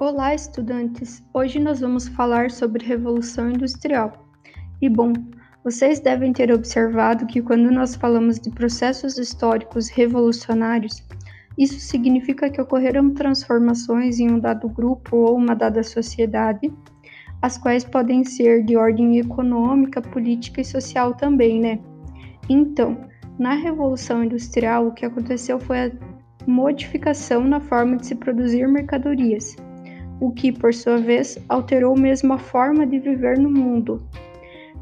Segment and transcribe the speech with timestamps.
[0.00, 1.24] Olá, estudantes!
[1.34, 4.12] Hoje nós vamos falar sobre Revolução Industrial.
[4.80, 5.12] E bom,
[5.64, 11.04] vocês devem ter observado que quando nós falamos de processos históricos revolucionários,
[11.58, 16.72] isso significa que ocorreram transformações em um dado grupo ou uma dada sociedade,
[17.42, 21.80] as quais podem ser de ordem econômica, política e social também, né?
[22.48, 22.96] Então,
[23.36, 25.92] na Revolução Industrial, o que aconteceu foi a
[26.46, 29.56] modificação na forma de se produzir mercadorias
[30.20, 34.02] o que, por sua vez, alterou mesmo a forma de viver no mundo.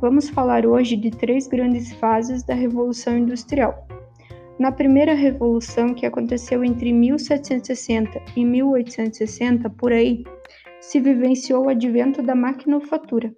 [0.00, 3.86] Vamos falar hoje de três grandes fases da Revolução Industrial.
[4.58, 10.24] Na primeira revolução, que aconteceu entre 1760 e 1860, por aí,
[10.80, 13.34] se vivenciou o advento da maquinofatura.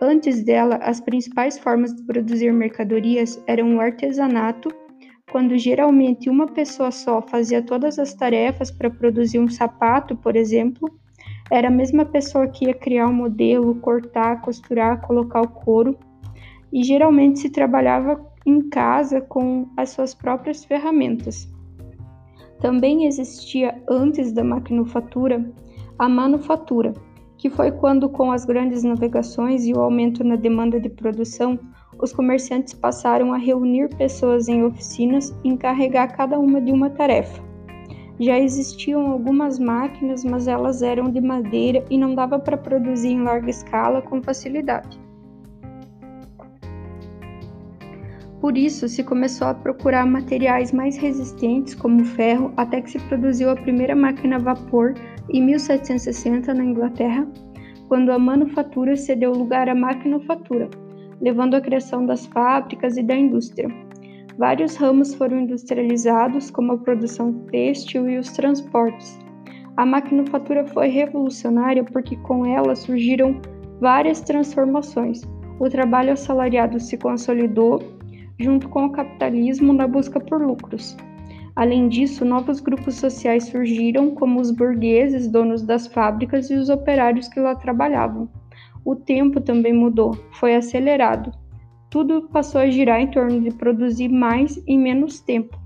[0.00, 4.68] Antes dela, as principais formas de produzir mercadorias eram o artesanato,
[5.30, 10.88] quando geralmente uma pessoa só fazia todas as tarefas para produzir um sapato, por exemplo,
[11.50, 15.96] era a mesma pessoa que ia criar o um modelo, cortar, costurar, colocar o couro,
[16.72, 21.48] e geralmente se trabalhava em casa com as suas próprias ferramentas.
[22.60, 25.52] Também existia antes da maquinofatura
[25.98, 26.92] a manufatura,
[27.38, 31.58] que foi quando, com as grandes navegações e o aumento na demanda de produção,
[31.98, 37.45] os comerciantes passaram a reunir pessoas em oficinas e encarregar cada uma de uma tarefa.
[38.18, 43.22] Já existiam algumas máquinas, mas elas eram de madeira e não dava para produzir em
[43.22, 44.98] larga escala com facilidade.
[48.40, 53.50] Por isso, se começou a procurar materiais mais resistentes, como ferro, até que se produziu
[53.50, 54.94] a primeira máquina a vapor
[55.30, 57.26] em 1760 na Inglaterra,
[57.88, 60.70] quando a manufatura cedeu lugar à maquinofatura,
[61.20, 63.68] levando à criação das fábricas e da indústria.
[64.38, 69.18] Vários ramos foram industrializados, como a produção têxtil e os transportes.
[69.78, 73.40] A maquinofatura foi revolucionária porque com ela surgiram
[73.80, 75.22] várias transformações.
[75.58, 77.82] O trabalho assalariado se consolidou
[78.38, 80.94] junto com o capitalismo na busca por lucros.
[81.54, 87.28] Além disso, novos grupos sociais surgiram, como os burgueses, donos das fábricas, e os operários
[87.28, 88.28] que lá trabalhavam.
[88.84, 91.32] O tempo também mudou, foi acelerado
[91.90, 95.56] tudo passou a girar em torno de produzir mais em menos tempo.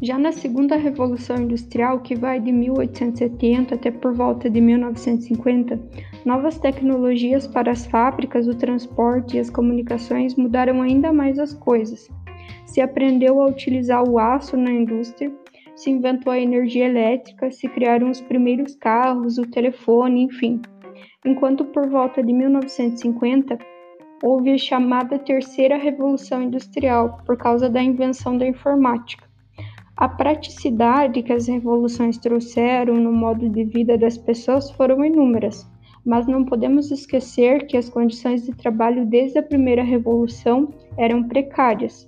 [0.00, 5.80] Já na segunda Revolução Industrial, que vai de 1870 até por volta de 1950,
[6.24, 12.08] novas tecnologias para as fábricas, o transporte e as comunicações mudaram ainda mais as coisas.
[12.64, 15.32] Se aprendeu a utilizar o aço na indústria,
[15.74, 20.60] se inventou a energia elétrica, se criaram os primeiros carros, o telefone, enfim.
[21.24, 23.58] Enquanto por volta de 1950
[24.22, 29.28] houve a chamada Terceira Revolução Industrial por causa da invenção da informática.
[29.96, 35.68] A praticidade que as revoluções trouxeram no modo de vida das pessoas foram inúmeras,
[36.04, 42.06] mas não podemos esquecer que as condições de trabalho desde a primeira revolução eram precárias,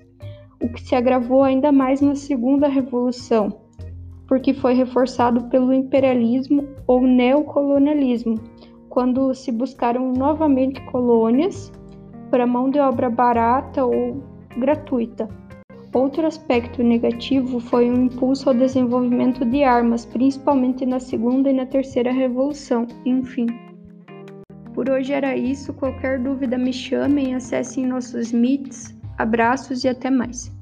[0.62, 3.60] o que se agravou ainda mais na segunda revolução,
[4.28, 8.36] porque foi reforçado pelo imperialismo ou neocolonialismo,
[8.88, 11.72] quando se buscaram novamente colônias
[12.30, 14.22] para mão de obra barata ou
[14.56, 15.28] gratuita.
[15.92, 21.52] Outro aspecto negativo foi o um impulso ao desenvolvimento de armas, principalmente na segunda e
[21.52, 22.86] na terceira revolução.
[23.04, 23.46] Enfim.
[24.72, 25.74] Por hoje era isso.
[25.74, 28.96] Qualquer dúvida me chamem, acessem nossos MITs.
[29.18, 30.52] Abraços e até mais.